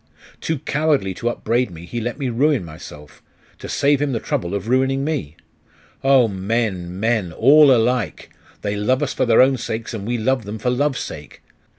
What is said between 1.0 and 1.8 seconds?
to upbraid